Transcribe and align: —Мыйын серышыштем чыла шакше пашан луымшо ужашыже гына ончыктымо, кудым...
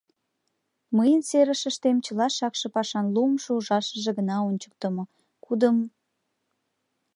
—Мыйын 0.97 1.21
серышыштем 1.29 1.97
чыла 2.05 2.27
шакше 2.37 2.67
пашан 2.75 3.05
луымшо 3.15 3.51
ужашыже 3.59 4.11
гына 4.19 4.35
ончыктымо, 4.47 5.03
кудым... 5.45 5.77